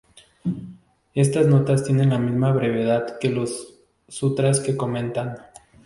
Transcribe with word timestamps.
Estas 1.13 1.45
notas 1.45 1.83
tienen 1.83 2.09
la 2.09 2.17
misma 2.17 2.51
brevedad 2.51 3.19
que 3.19 3.29
los 3.29 3.77
sutras 4.07 4.59
que 4.59 4.75
comentan. 4.75 5.35